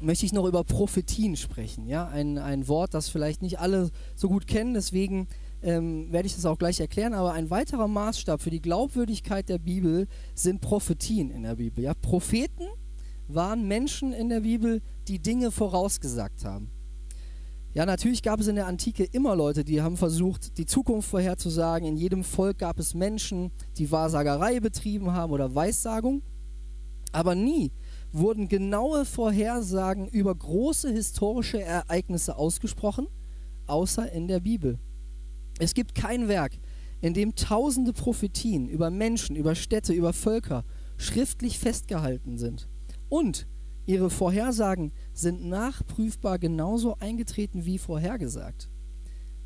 [0.00, 1.86] möchte ich noch über Prophetien sprechen.
[1.86, 2.08] Ja?
[2.08, 5.28] Ein, ein Wort, das vielleicht nicht alle so gut kennen, deswegen
[5.62, 7.14] ähm, werde ich das auch gleich erklären.
[7.14, 11.84] Aber ein weiterer Maßstab für die Glaubwürdigkeit der Bibel sind Prophetien in der Bibel.
[11.84, 11.94] Ja?
[11.94, 12.66] Propheten
[13.28, 16.70] waren Menschen in der Bibel, die Dinge vorausgesagt haben.
[17.78, 21.86] Ja, natürlich gab es in der Antike immer Leute, die haben versucht, die Zukunft vorherzusagen.
[21.86, 26.22] In jedem Volk gab es Menschen, die Wahrsagerei betrieben haben oder Weissagung.
[27.12, 27.70] Aber nie
[28.10, 33.06] wurden genaue Vorhersagen über große historische Ereignisse ausgesprochen,
[33.68, 34.80] außer in der Bibel.
[35.60, 36.58] Es gibt kein Werk,
[37.00, 40.64] in dem tausende Prophetien über Menschen, über Städte, über Völker
[40.96, 42.68] schriftlich festgehalten sind.
[43.08, 43.46] Und
[43.88, 48.68] ihre Vorhersagen sind nachprüfbar genauso eingetreten wie vorhergesagt.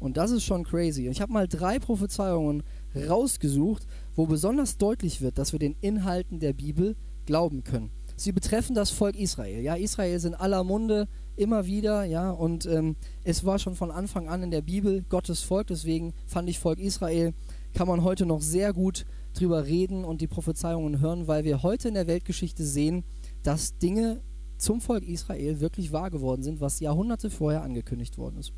[0.01, 1.07] Und das ist schon crazy.
[1.07, 6.41] Und ich habe mal drei Prophezeiungen rausgesucht, wo besonders deutlich wird, dass wir den Inhalten
[6.41, 7.93] der Bibel glauben können.
[8.17, 9.63] Sie betreffen das Volk Israel.
[9.63, 13.93] Ja, Israel ist in aller Munde immer wieder, ja, und ähm, es war schon von
[13.93, 15.69] Anfang an in der Bibel Gottes Volk.
[15.69, 17.33] Deswegen fand ich Volk Israel
[17.75, 21.89] kann man heute noch sehr gut drüber reden und die Prophezeiungen hören, weil wir heute
[21.89, 23.05] in der Weltgeschichte sehen,
[23.43, 24.21] dass Dinge
[24.63, 28.53] zum Volk Israel wirklich wahr geworden sind, was Jahrhunderte vorher angekündigt worden ist.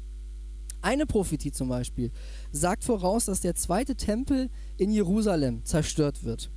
[0.82, 2.12] Eine Prophetie zum Beispiel
[2.52, 6.50] sagt voraus, dass der zweite Tempel in Jerusalem zerstört wird.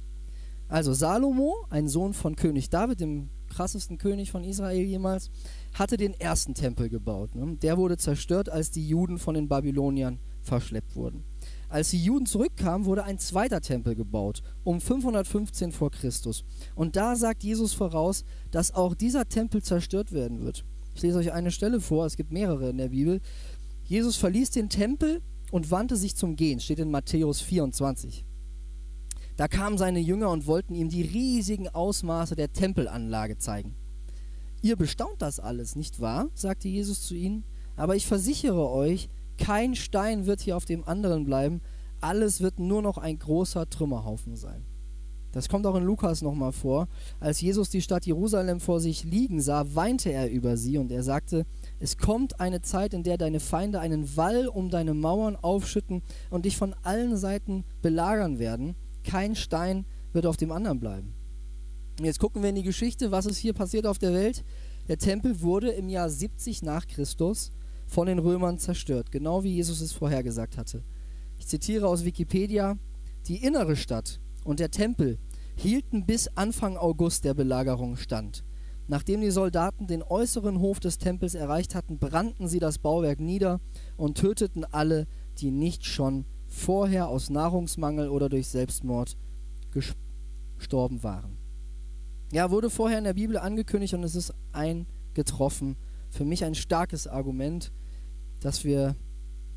[0.68, 5.32] Also Salomo, ein Sohn von König David, dem krassesten König von Israel jemals,
[5.74, 7.36] hatte den ersten Tempel gebaut.
[7.36, 7.56] Ne?
[7.62, 11.24] Der wurde zerstört, als die Juden von den Babyloniern verschleppt wurden.
[11.70, 16.46] Als die Juden zurückkamen, wurde ein zweiter Tempel gebaut, um 515 vor Christus.
[16.76, 20.64] Und da sagt Jesus voraus, dass auch dieser Tempel zerstört werden wird.
[20.96, 23.20] Ich lese euch eine Stelle vor, es gibt mehrere in der Bibel.
[23.84, 28.26] Jesus verließ den Tempel und wandte sich zum Gehen, steht in Matthäus 24.
[29.36, 33.76] Da kamen seine Jünger und wollten ihm die riesigen Ausmaße der Tempelanlage zeigen.
[34.62, 36.30] Ihr bestaunt das alles, nicht wahr?
[36.34, 37.44] sagte Jesus zu ihnen.
[37.76, 41.62] Aber ich versichere euch, kein Stein wird hier auf dem anderen bleiben.
[42.02, 44.66] Alles wird nur noch ein großer Trümmerhaufen sein.
[45.32, 46.88] Das kommt auch in Lukas nochmal vor.
[47.20, 51.04] Als Jesus die Stadt Jerusalem vor sich liegen sah, weinte er über sie und er
[51.04, 51.46] sagte,
[51.80, 56.46] es kommt eine Zeit, in der deine Feinde einen Wall um deine Mauern aufschütten und
[56.46, 58.76] dich von allen Seiten belagern werden.
[59.04, 61.14] Kein Stein wird auf dem anderen bleiben.
[62.02, 64.44] Jetzt gucken wir in die Geschichte, was ist hier passiert auf der Welt.
[64.88, 67.52] Der Tempel wurde im Jahr 70 nach Christus
[67.88, 70.84] von den Römern zerstört, genau wie Jesus es vorhergesagt hatte.
[71.40, 72.78] Ich zitiere aus Wikipedia,
[73.28, 75.18] die innere Stadt und der Tempel
[75.56, 78.44] hielten bis Anfang August der Belagerung stand.
[78.88, 83.60] Nachdem die Soldaten den äußeren Hof des Tempels erreicht hatten, brannten sie das Bauwerk nieder
[83.98, 85.08] und töteten alle,
[85.40, 89.18] die nicht schon vorher aus Nahrungsmangel oder durch Selbstmord
[89.72, 91.38] gestorben waren.
[92.32, 95.76] Ja, wurde vorher in der Bibel angekündigt und es ist eingetroffen.
[96.18, 97.72] Für mich ein starkes Argument,
[98.40, 98.96] dass wir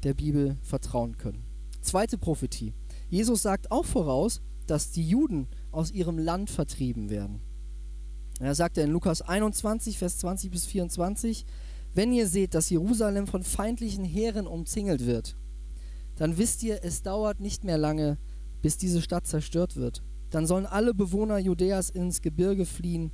[0.03, 1.43] der Bibel vertrauen können.
[1.81, 2.75] Zweite Prophetie.
[3.09, 7.41] Jesus sagt auch voraus, dass die Juden aus ihrem Land vertrieben werden.
[8.41, 11.47] Er sagt in Lukas 21, Vers 20 bis 24,
[11.95, 15.39] wenn ihr seht, dass Jerusalem von feindlichen Heeren umzingelt wird,
[16.17, 18.19] dann wisst ihr, es dauert nicht mehr lange,
[18.61, 20.03] bis diese Stadt zerstört wird.
[20.29, 23.13] Dann sollen alle Bewohner Judäas ins Gebirge fliehen.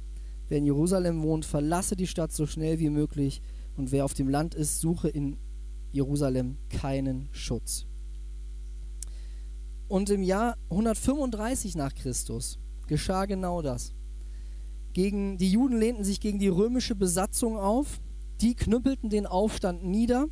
[0.48, 3.42] Wer in Jerusalem wohnt, verlasse die Stadt so schnell wie möglich.
[3.76, 5.36] Und wer auf dem Land ist, suche in
[5.92, 7.86] Jerusalem keinen Schutz.
[9.88, 13.92] Und im Jahr 135 nach Christus geschah genau das.
[14.92, 18.00] Gegen, die Juden lehnten sich gegen die römische Besatzung auf.
[18.40, 20.26] Die knüppelten den Aufstand nieder.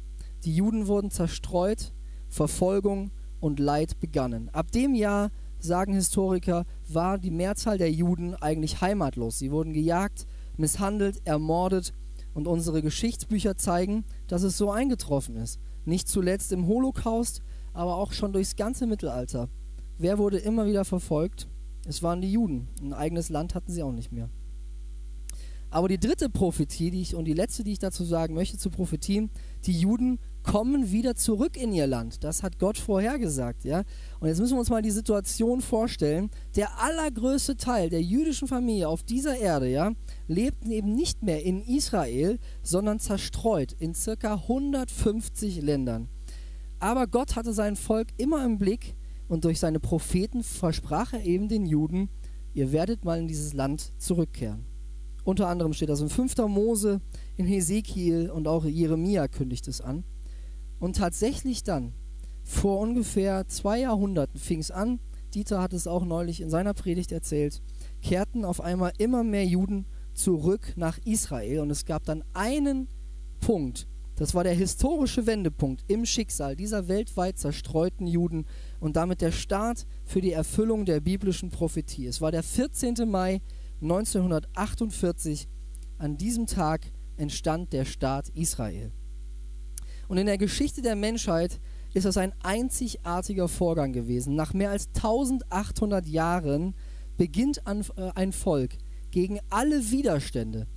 [0.44, 1.92] Die Juden wurden zerstreut.
[2.28, 4.48] Verfolgung und Leid begannen.
[4.50, 5.30] Ab dem Jahr
[5.64, 9.38] sagen Historiker, war die Mehrzahl der Juden eigentlich heimatlos.
[9.38, 11.92] Sie wurden gejagt, misshandelt, ermordet
[12.34, 15.58] und unsere Geschichtsbücher zeigen, dass es so eingetroffen ist.
[15.84, 19.48] Nicht zuletzt im Holocaust, aber auch schon durchs ganze Mittelalter.
[19.98, 21.48] Wer wurde immer wieder verfolgt?
[21.86, 22.68] Es waren die Juden.
[22.80, 24.30] Ein eigenes Land hatten sie auch nicht mehr.
[25.70, 28.70] Aber die dritte Prophetie, die ich und die letzte, die ich dazu sagen möchte zu
[28.70, 29.30] Prophetien,
[29.66, 32.22] die Juden kommen wieder zurück in ihr Land.
[32.22, 33.82] Das hat Gott vorhergesagt, ja.
[34.20, 36.30] Und jetzt müssen wir uns mal die Situation vorstellen.
[36.54, 39.92] Der allergrößte Teil der jüdischen Familie auf dieser Erde, ja,
[40.28, 46.08] lebten eben nicht mehr in Israel, sondern zerstreut in circa 150 Ländern.
[46.78, 48.94] Aber Gott hatte sein Volk immer im Blick
[49.28, 52.10] und durch seine Propheten versprach er eben den Juden,
[52.52, 54.66] ihr werdet mal in dieses Land zurückkehren.
[55.24, 56.36] Unter anderem steht das in 5.
[56.48, 57.00] Mose,
[57.36, 60.04] in Hesekiel und auch Jeremia kündigt es an.
[60.78, 61.92] Und tatsächlich dann,
[62.42, 65.00] vor ungefähr zwei Jahrhunderten fing es an,
[65.34, 67.62] Dieter hat es auch neulich in seiner Predigt erzählt,
[68.02, 72.88] kehrten auf einmal immer mehr Juden zurück nach Israel und es gab dann einen
[73.40, 78.46] Punkt, das war der historische Wendepunkt im Schicksal dieser weltweit zerstreuten Juden
[78.78, 82.06] und damit der Start für die Erfüllung der biblischen Prophetie.
[82.06, 82.94] Es war der 14.
[83.10, 83.40] Mai
[83.82, 85.48] 1948.
[85.98, 88.92] An diesem Tag entstand der Staat Israel.
[90.14, 91.58] Und in der Geschichte der Menschheit
[91.92, 94.36] ist das ein einzigartiger Vorgang gewesen.
[94.36, 96.76] Nach mehr als 1800 Jahren
[97.16, 98.76] beginnt ein, äh, ein Volk
[99.10, 100.68] gegen alle Widerstände,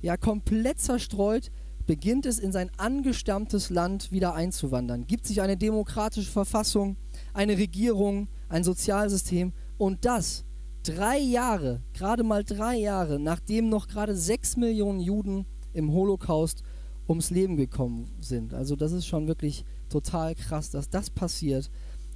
[0.00, 1.50] ja komplett zerstreut,
[1.84, 6.96] beginnt es in sein angestammtes Land wieder einzuwandern, gibt sich eine demokratische Verfassung,
[7.34, 9.52] eine Regierung, ein Sozialsystem.
[9.76, 10.46] Und das
[10.84, 16.62] drei Jahre, gerade mal drei Jahre, nachdem noch gerade sechs Millionen Juden im Holocaust
[17.08, 18.54] ums Leben gekommen sind.
[18.54, 21.70] Also das ist schon wirklich total krass, dass das passiert.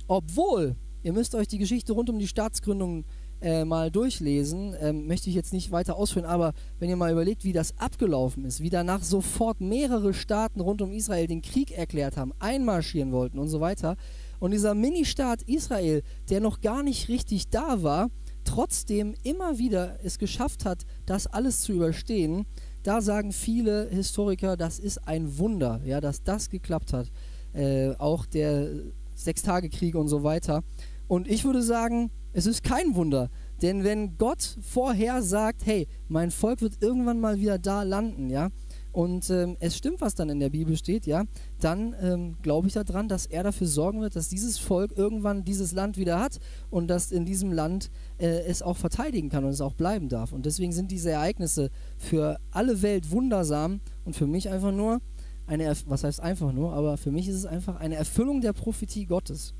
[0.09, 3.05] Obwohl, ihr müsst euch die Geschichte rund um die Staatsgründung
[3.40, 7.44] äh, mal durchlesen, ähm, möchte ich jetzt nicht weiter ausführen, aber wenn ihr mal überlegt,
[7.44, 12.16] wie das abgelaufen ist, wie danach sofort mehrere Staaten rund um Israel den Krieg erklärt
[12.16, 13.96] haben, einmarschieren wollten und so weiter,
[14.40, 18.11] und dieser Ministaat Israel, der noch gar nicht richtig da war,
[18.44, 22.46] trotzdem immer wieder es geschafft hat, das alles zu überstehen,
[22.83, 27.11] da sagen viele Historiker, das ist ein Wunder, ja, dass das geklappt hat.
[27.53, 28.69] Äh, auch der
[29.14, 30.62] Sechstagekrieg und so weiter.
[31.09, 33.29] Und ich würde sagen, es ist kein Wunder.
[33.62, 38.49] Denn wenn Gott vorher sagt, hey, mein Volk wird irgendwann mal wieder da landen, ja,
[38.92, 41.24] und ähm, es stimmt, was dann in der Bibel steht, ja,
[41.61, 45.72] dann ähm, glaube ich daran, dass er dafür sorgen wird, dass dieses Volk irgendwann dieses
[45.72, 49.61] Land wieder hat und dass in diesem Land äh, es auch verteidigen kann und es
[49.61, 50.33] auch bleiben darf.
[50.33, 55.00] Und deswegen sind diese Ereignisse für alle Welt wundersam und für mich einfach nur
[55.46, 59.07] eine, was heißt einfach nur, aber für mich ist es einfach eine Erfüllung der Prophetie
[59.07, 59.55] Gottes.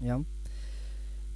[0.00, 0.20] Ja.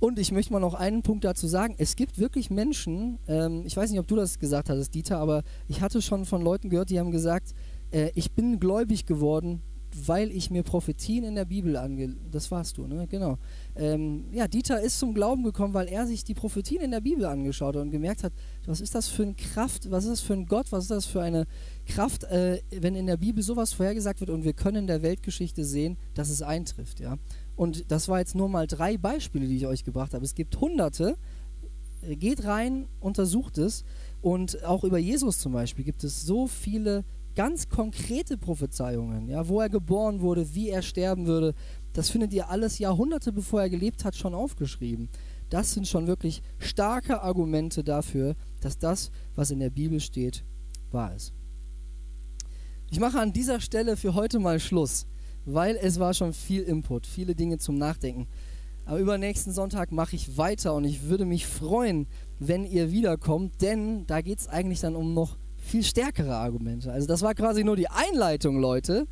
[0.01, 1.75] Und ich möchte mal noch einen Punkt dazu sagen.
[1.79, 5.43] Es gibt wirklich Menschen, ähm, ich weiß nicht, ob du das gesagt hattest, Dieter, aber
[5.67, 7.53] ich hatte schon von Leuten gehört, die haben gesagt,
[7.91, 9.63] äh, ich bin gläubig geworden
[10.07, 12.15] weil ich mir Prophetien in der Bibel ange...
[12.31, 13.07] Das warst du, ne?
[13.09, 13.39] Genau.
[13.75, 17.25] Ähm, ja, Dieter ist zum Glauben gekommen, weil er sich die Prophetien in der Bibel
[17.25, 18.33] angeschaut hat und gemerkt hat,
[18.67, 21.07] was ist das für eine Kraft, was ist das für ein Gott, was ist das
[21.07, 21.47] für eine
[21.87, 25.65] Kraft, äh, wenn in der Bibel sowas vorhergesagt wird und wir können in der Weltgeschichte
[25.65, 27.17] sehen, dass es eintrifft, ja.
[27.59, 30.25] Und das war jetzt nur mal drei Beispiele, die ich euch gebracht habe.
[30.25, 31.17] Es gibt hunderte.
[32.03, 33.85] Geht rein, untersucht es.
[34.23, 39.61] Und auch über Jesus zum Beispiel gibt es so viele ganz konkrete Prophezeiungen, ja, wo
[39.61, 41.55] er geboren wurde, wie er sterben würde,
[41.93, 45.09] das findet ihr alles Jahrhunderte bevor er gelebt hat schon aufgeschrieben.
[45.51, 50.45] Das sind schon wirklich starke Argumente dafür, dass das, was in der Bibel steht,
[50.93, 51.33] wahr ist.
[52.91, 55.07] Ich mache an dieser Stelle für heute mal Schluss,
[55.55, 58.27] weil es war schon viel Input, viele Dinge zum Nachdenken.
[58.85, 62.07] Aber übernächsten Sonntag mache ich weiter und ich würde mich freuen,
[62.39, 66.91] wenn ihr wiederkommt, denn da geht es eigentlich dann um noch viel stärkere Argumente.
[66.91, 69.07] Also das war quasi nur die Einleitung, Leute.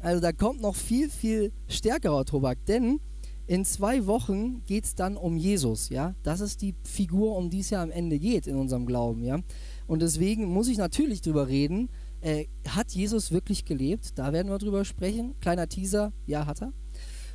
[0.00, 3.00] Also da kommt noch viel, viel stärkerer Tobak, denn
[3.46, 6.14] in zwei Wochen geht es dann um Jesus, ja.
[6.22, 9.40] Das ist die Figur, um die es ja am Ende geht in unserem Glauben, ja.
[9.86, 11.88] Und deswegen muss ich natürlich drüber reden,
[12.22, 14.18] äh, hat Jesus wirklich gelebt?
[14.18, 15.38] Da werden wir drüber sprechen.
[15.40, 16.72] Kleiner Teaser, ja, hat er.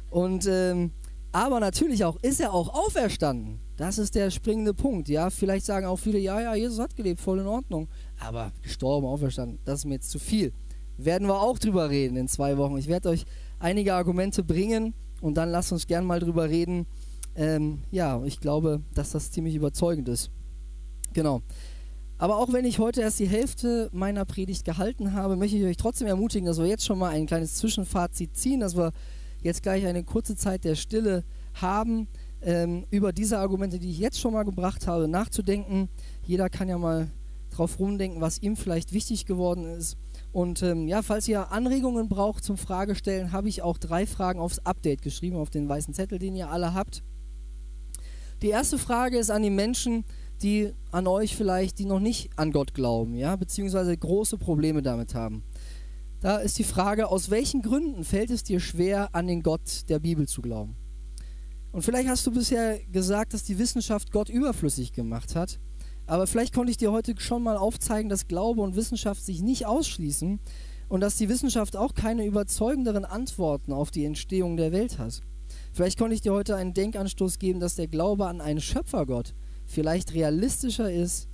[0.10, 0.92] Und ähm,
[1.32, 3.60] aber natürlich auch, ist er auch auferstanden?
[3.76, 5.30] Das ist der springende Punkt, ja.
[5.30, 7.90] Vielleicht sagen auch viele, ja, ja, Jesus hat gelebt, voll in Ordnung.
[8.20, 10.52] Aber gestorben, auferstanden, das ist mir jetzt zu viel.
[10.98, 12.78] Werden wir auch drüber reden in zwei Wochen.
[12.78, 13.26] Ich werde euch
[13.60, 16.88] einige Argumente bringen und dann lasst uns gern mal drüber reden.
[17.36, 20.32] Ähm, ja, ich glaube, dass das ziemlich überzeugend ist.
[21.14, 21.44] Genau.
[22.18, 25.78] Aber auch wenn ich heute erst die Hälfte meiner Predigt gehalten habe, möchte ich euch
[25.78, 28.92] trotzdem ermutigen, dass wir jetzt schon mal ein kleines Zwischenfazit ziehen, dass wir
[29.44, 32.08] jetzt gleich eine kurze Zeit der Stille haben,
[32.42, 35.90] ähm, über diese Argumente, die ich jetzt schon mal gebracht habe, nachzudenken.
[36.24, 37.12] Jeder kann ja mal
[37.52, 39.96] drauf rumdenken, was ihm vielleicht wichtig geworden ist.
[40.32, 44.60] Und ähm, ja, falls ihr Anregungen braucht zum Fragestellen, habe ich auch drei Fragen aufs
[44.60, 47.04] Update geschrieben, auf den weißen Zettel, den ihr alle habt.
[48.42, 50.04] Die erste Frage ist an die Menschen,
[50.44, 55.16] die an euch vielleicht, die noch nicht an Gott glauben, ja, beziehungsweise große Probleme damit
[55.16, 55.44] haben.
[56.20, 60.00] Da ist die Frage, aus welchen Gründen fällt es dir schwer, an den Gott der
[60.00, 60.76] Bibel zu glauben?
[61.72, 65.60] Und vielleicht hast du bisher gesagt, dass die Wissenschaft Gott überflüssig gemacht hat.
[66.08, 69.66] Aber vielleicht konnte ich dir heute schon mal aufzeigen, dass Glaube und Wissenschaft sich nicht
[69.66, 70.40] ausschließen
[70.88, 75.22] und dass die Wissenschaft auch keine überzeugenderen Antworten auf die Entstehung der Welt hat.
[75.74, 79.36] Vielleicht konnte ich dir heute einen Denkanstoß geben, dass der Glaube an einen Schöpfergott
[79.68, 81.28] vielleicht realistischer ist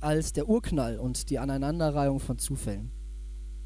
[0.00, 2.92] als der Urknall und die Aneinanderreihung von Zufällen.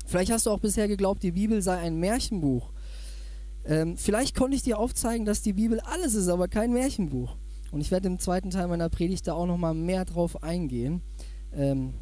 [0.06, 2.72] Vielleicht hast du auch bisher geglaubt, die Bibel sei ein Märchenbuch.
[3.64, 7.36] Ähm, vielleicht konnte ich dir aufzeigen, dass die Bibel alles ist, aber kein Märchenbuch.
[7.70, 11.02] Und ich werde im zweiten Teil meiner Predigt da auch nochmal mehr drauf eingehen.
[11.52, 11.94] Ähm,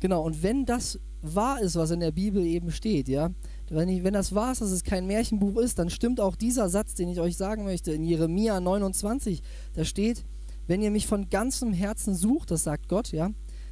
[0.00, 3.30] genau, und wenn das wahr ist, was in der Bibel eben steht, ja,
[3.68, 6.68] wenn, ich, wenn das wahr ist, dass es kein Märchenbuch ist, dann stimmt auch dieser
[6.68, 9.42] Satz, den ich euch sagen möchte, in Jeremia 29,
[9.74, 10.24] da steht,
[10.68, 13.30] wenn ihr mich von ganzem Herzen sucht, das sagt Gott, ja,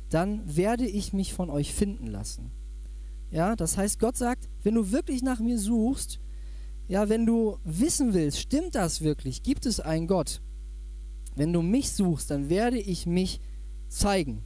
[0.08, 2.50] dann werde ich mich von euch finden lassen.
[3.30, 6.20] Ja, das heißt, Gott sagt, wenn du wirklich nach mir suchst,
[6.88, 9.42] ja, wenn du wissen willst, stimmt das wirklich?
[9.42, 10.40] Gibt es einen Gott?
[11.34, 13.40] Wenn du mich suchst, dann werde ich mich
[13.88, 14.42] zeigen.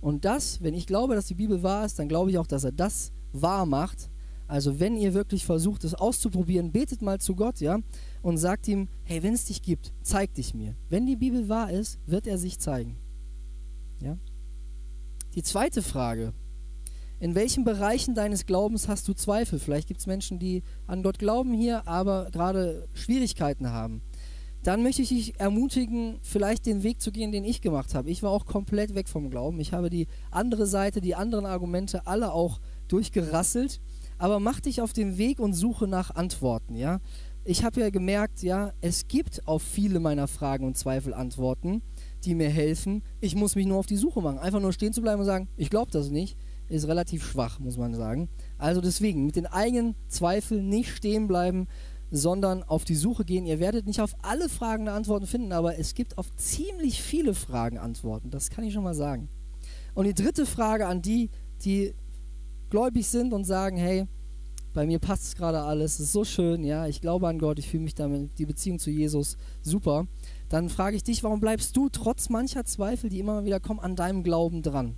[0.00, 2.64] Und das, wenn ich glaube, dass die Bibel wahr ist, dann glaube ich auch, dass
[2.64, 4.09] er das wahr macht.
[4.50, 7.78] Also wenn ihr wirklich versucht, es auszuprobieren, betet mal zu Gott, ja,
[8.20, 10.74] und sagt ihm, hey, wenn es dich gibt, zeig dich mir.
[10.88, 12.96] Wenn die Bibel wahr ist, wird er sich zeigen.
[14.00, 14.18] Ja?
[15.36, 16.32] Die zweite Frage,
[17.20, 19.60] in welchen Bereichen deines Glaubens hast du Zweifel?
[19.60, 24.02] Vielleicht gibt es Menschen, die an Gott glauben hier, aber gerade Schwierigkeiten haben
[24.62, 28.10] dann möchte ich dich ermutigen, vielleicht den Weg zu gehen, den ich gemacht habe.
[28.10, 29.58] Ich war auch komplett weg vom Glauben.
[29.58, 33.80] Ich habe die andere Seite, die anderen Argumente alle auch durchgerasselt.
[34.20, 37.00] Aber mach dich auf den Weg und suche nach Antworten, ja.
[37.42, 41.80] Ich habe ja gemerkt, ja, es gibt auf viele meiner Fragen und Zweifel Antworten,
[42.24, 43.02] die mir helfen.
[43.22, 44.38] Ich muss mich nur auf die Suche machen.
[44.38, 46.36] Einfach nur stehen zu bleiben und sagen, ich glaube das nicht,
[46.68, 48.28] ist relativ schwach, muss man sagen.
[48.58, 51.66] Also deswegen, mit den eigenen Zweifeln nicht stehen bleiben,
[52.10, 53.46] sondern auf die Suche gehen.
[53.46, 57.78] Ihr werdet nicht auf alle Fragen Antworten finden, aber es gibt auf ziemlich viele Fragen
[57.78, 58.30] Antworten.
[58.30, 59.30] Das kann ich schon mal sagen.
[59.94, 61.30] Und die dritte Frage an die,
[61.64, 61.94] die
[62.70, 64.06] gläubig sind und sagen, hey,
[64.72, 67.58] bei mir passt es gerade alles, es ist so schön, ja, ich glaube an Gott,
[67.58, 70.06] ich fühle mich damit, die Beziehung zu Jesus super.
[70.48, 73.96] Dann frage ich dich, warum bleibst du trotz mancher Zweifel, die immer wieder kommen, an
[73.96, 74.96] deinem Glauben dran?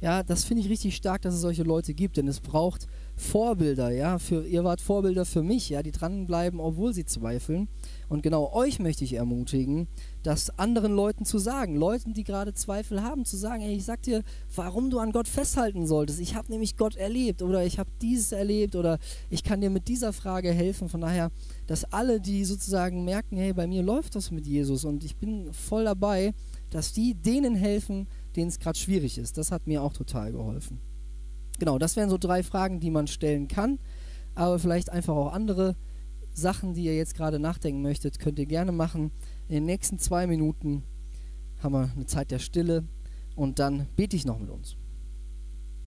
[0.00, 2.86] Ja, das finde ich richtig stark, dass es solche Leute gibt, denn es braucht
[3.16, 7.68] Vorbilder, ja, für, ihr wart Vorbilder für mich, ja, die dranbleiben, obwohl sie zweifeln.
[8.08, 9.88] Und genau euch möchte ich ermutigen,
[10.26, 14.02] das anderen Leuten zu sagen, Leuten, die gerade Zweifel haben, zu sagen, ey, ich sag
[14.02, 14.24] dir,
[14.54, 16.18] warum du an Gott festhalten solltest.
[16.18, 18.98] Ich habe nämlich Gott erlebt oder ich habe dieses erlebt oder
[19.30, 20.88] ich kann dir mit dieser Frage helfen.
[20.88, 21.30] Von daher,
[21.68, 25.52] dass alle, die sozusagen merken, hey, bei mir läuft das mit Jesus und ich bin
[25.52, 26.34] voll dabei,
[26.70, 29.38] dass die denen helfen, denen es gerade schwierig ist.
[29.38, 30.80] Das hat mir auch total geholfen.
[31.60, 33.78] Genau, das wären so drei Fragen, die man stellen kann,
[34.34, 35.76] aber vielleicht einfach auch andere
[36.34, 39.12] Sachen, die ihr jetzt gerade nachdenken möchtet, könnt ihr gerne machen.
[39.48, 40.82] In den nächsten zwei Minuten
[41.62, 42.84] haben wir eine Zeit der Stille
[43.36, 44.76] und dann bete ich noch mit uns.